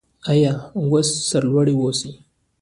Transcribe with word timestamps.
آیا 0.31 0.51
او 0.77 0.83
سرلوړي 1.29 1.73
اوسو؟ 1.77 2.09